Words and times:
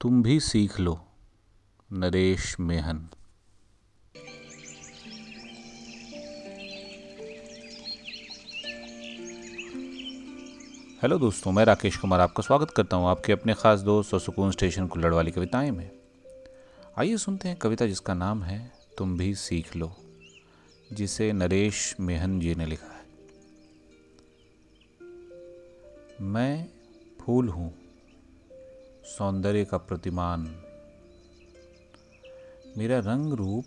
तुम 0.00 0.22
भी 0.22 0.40
सीख 0.40 0.80
लो, 0.80 1.00
नरेश 1.92 2.60
मेहन। 2.60 3.08
हेलो 11.02 11.18
दोस्तों, 11.18 11.52
मैं 11.52 11.64
राकेश 11.64 11.96
कुमार 11.96 12.20
आपका 12.20 12.42
स्वागत 12.42 12.70
करता 12.70 12.96
हूँ 12.96 13.08
आपके 13.08 13.32
अपने 13.32 13.54
खास 13.54 13.80
दोस्त 13.80 14.14
और 14.14 14.20
सुकून 14.20 14.50
स्टेशन 14.50 14.86
कुल्लड़ 14.86 15.14
वाली 15.14 15.30
कविताएँ 15.30 15.70
में। 15.70 15.90
आइए 16.98 17.16
सुनते 17.16 17.48
हैं 17.48 17.56
कविता 17.56 17.86
जिसका 17.86 18.14
नाम 18.14 18.42
है, 18.42 18.72
तुम 18.98 19.18
भी 19.18 19.34
सीख 19.34 19.76
लो, 19.76 19.96
जिसे 20.92 21.32
नरेश 21.32 21.96
मेहन 22.00 22.40
जी 22.40 22.54
ने 22.54 22.66
लिखा 22.66 22.92
है। 22.94 23.04
मैं 26.20 26.68
फूल 27.20 27.48
हूँ 27.48 27.79
सौंदर्य 29.18 29.64
का 29.64 29.78
प्रतिमान। 29.78 30.62
मेरा 32.78 32.98
रंग 32.98 33.32
रूप, 33.32 33.64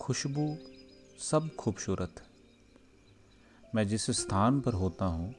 खुशबू 0.00 0.56
सब 1.18 1.50
खूबसूरत। 1.58 2.14
मैं 3.74 3.88
जिस 3.88 4.10
स्थान 4.10 4.60
पर 4.60 4.72
होता 4.72 5.04
हूँ, 5.04 5.34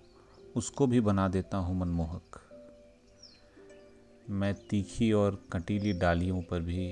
उसको 0.56 0.88
भी 0.88 1.00
बना 1.00 1.28
देता 1.28 1.58
हूँ 1.58 1.80
मनमोहक। 1.80 2.40
मैं 4.30 4.54
तीखी 4.54 5.12
और 5.12 5.48
कटीली 5.52 5.94
डालियों 5.94 6.42
पर 6.42 6.60
भी 6.60 6.92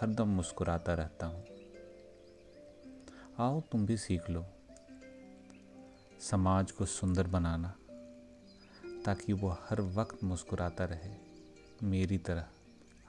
हरदम 0.00 0.28
मुस्कुराता 0.28 0.94
रहता 0.94 1.26
हूँ। 1.26 1.44
आओ, 3.38 3.60
तुम 3.60 3.86
भी 3.86 3.96
सीख 3.96 4.30
लो। 4.30 4.46
समाज 6.20 6.70
को 6.70 6.86
सुंदर 6.86 7.26
बनाना, 7.26 7.74
ताकि 9.04 9.32
वो 9.32 9.48
हर 9.48 9.80
वक्त 9.80 10.24
मुस्कुराता 10.24 10.84
रहे। 10.84 11.23
मेरी 11.84 12.18
तरह, 12.18 12.44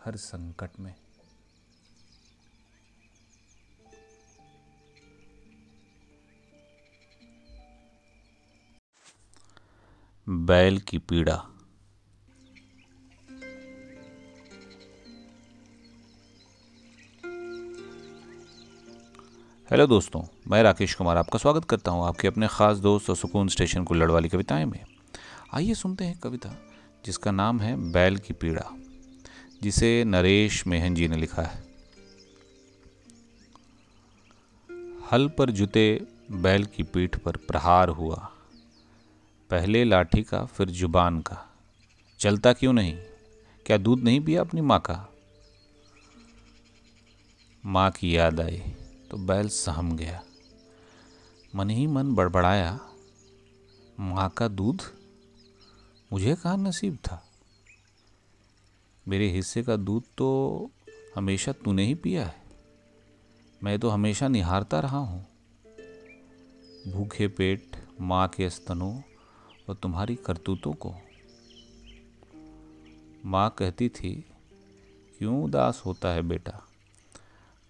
हर 0.05 0.15
संकट 0.15 0.69
में। 0.79 0.95
बैल 10.29 10.79
की 10.79 10.97
पीड़ा। 10.97 11.35
हेलो 19.71 19.87
दोस्तों, 19.87 20.23
मैं 20.47 20.63
राकेश 20.63 20.93
कुमार 20.93 21.17
आपका 21.17 21.39
स्वागत 21.39 21.65
करता 21.65 21.91
हूँ 21.91 22.07
आपके 22.07 22.27
अपने 22.27 22.47
खास 22.47 22.77
दोस्त 22.77 23.09
और 23.09 23.15
सुकून 23.15 23.47
स्टेशन 23.47 23.83
को 23.83 23.93
लड़वाली 23.93 24.29
कविताएँ 24.29 24.65
में। 24.65 24.85
आइए 25.53 25.73
सुनते 25.73 26.05
हैं 26.05 26.19
कविता। 26.19 26.74
जिसका 27.05 27.31
नाम 27.31 27.59
है 27.61 27.75
बैल 27.91 28.17
की 28.17 28.33
पीड़ा, 28.33 28.69
जिसे 29.63 30.03
नरेश 30.03 30.67
मेहन 30.67 30.95
जी 30.95 31.07
ने 31.07 31.17
लिखा 31.17 31.41
है। 31.41 31.63
हल 35.11 35.27
पर 35.29 35.51
जुते 35.51 36.07
बैल 36.31 36.65
की 36.65 36.83
पीठ 36.83 37.17
पर 37.17 37.37
प्रहार 37.37 37.89
हुआ। 37.89 38.31
पहले 39.49 39.83
लाठी 39.83 40.23
का, 40.23 40.45
फिर 40.45 40.69
ज़ुबान 40.69 41.21
का। 41.21 41.37
चलता 42.19 42.53
क्यों 42.53 42.73
नहीं? 42.73 42.97
क्या 43.65 43.77
दूध 43.77 44.03
नहीं 44.03 44.21
पिया 44.21 44.41
अपनी 44.41 44.61
माँ 44.61 44.79
का? 44.79 45.13
माँ 47.65 47.89
की 47.91 48.17
याद 48.17 48.39
आई 48.41 48.57
तो 49.11 49.17
बैल 49.17 49.49
सहम 49.49 49.95
गया। 49.97 50.23
मन 51.55 51.69
ही 51.69 51.87
मन 51.87 52.13
बड़बड़ाया, 52.15 52.79
माँ 53.99 54.29
का 54.29 54.47
दूध 54.47 54.81
मुझे 56.13 56.35
कहाँ 56.35 56.57
नसीब 56.57 56.95
था? 56.95 57.29
मेरे 59.07 59.29
हिस्से 59.29 59.63
का 59.63 59.75
दूध 59.75 60.03
तो 60.17 60.69
हमेशा 61.15 61.51
तूने 61.51 61.85
ही 61.85 61.95
पिया 61.95 62.25
है। 62.25 62.35
मैं 63.63 63.79
तो 63.79 63.89
हमेशा 63.89 64.27
निहारता 64.27 64.79
रहा 64.79 64.97
हूँ। 64.97 65.25
भूखे 66.87 67.27
पेट, 67.27 67.71
माँ 68.01 68.27
के 68.27 68.49
स्तनों 68.49 69.01
और 69.69 69.75
तुम्हारी 69.75 70.15
करतूतों 70.15 70.73
को। 70.73 70.95
माँ 73.25 73.55
कहती 73.59 73.89
थी, 73.89 74.25
क्यों 75.17 75.43
उदास 75.43 75.83
होता 75.85 76.07
है 76.07 76.21
बेटा? 76.21 76.67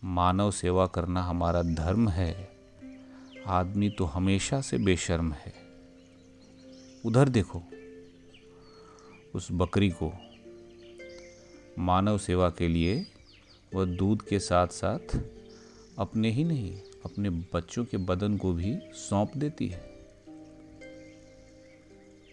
मानव 0.03 0.51
सेवा 0.51 0.87
करना 0.87 1.23
हमारा 1.23 1.61
धर्म 1.61 2.09
है। 2.09 2.57
आदमी 3.47 3.89
तो 3.89 4.05
हमेशा 4.05 4.61
से 4.61 4.77
बेशर्म 4.77 5.33
है। 5.33 5.53
उधर 7.05 7.29
देखो 7.29 7.63
उस 9.35 9.47
बकरी 9.51 9.89
को। 9.89 10.13
मानव 11.79 12.17
सेवा 12.17 12.49
के 12.49 12.67
लिए 12.67 13.05
वह 13.73 13.85
दूध 13.85 14.21
के 14.21 14.39
साथ 14.39 14.67
साथ 14.67 15.19
अपने 15.99 16.31
ही 16.31 16.43
नहीं, 16.43 16.81
अपने 17.05 17.29
बच्चों 17.29 17.85
के 17.85 17.97
बदन 17.97 18.37
को 18.37 18.53
भी 18.53 18.77
सौंप 18.93 19.31
देती 19.37 19.67
है। 19.67 20.07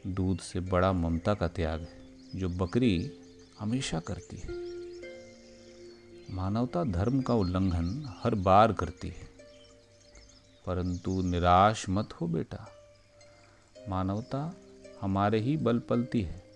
दूध 0.06 0.38
से 0.38 0.60
बड़ा 0.60 0.92
ममता 0.92 1.34
का 1.34 1.48
त्याग 1.48 1.80
है 1.80 2.02
जो 2.34 2.48
बकरी 2.48 3.12
हमेशा 3.58 4.00
करती 4.00 4.36
है। 4.36 4.50
मानवता 6.34 6.84
धर्म 6.84 7.22
का 7.22 7.34
उल्लंघन 7.34 8.12
हर 8.22 8.34
बार 8.34 8.72
करती 8.72 9.08
है। 9.08 9.28
परंतु 10.66 11.22
निराश 11.22 11.88
मत 11.88 12.12
हो 12.12 12.26
बेटा। 12.26 12.68
मानवता 13.88 14.56
हमारे 15.00 15.40
ही 15.40 15.56
बल 15.56 15.78
पलती 15.78 16.22
है। 16.22 16.51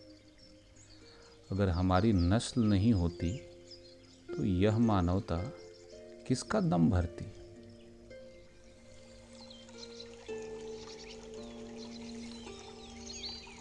अगर 1.51 1.69
हमारी 1.69 2.13
नस्ल 2.13 2.61
नहीं 2.61 2.93
होती 2.93 3.37
तो 4.37 4.45
यह 4.45 4.79
मानवता 4.79 5.53
किसका 6.29 6.61
दम 6.61 6.91
भरती? 6.91 7.25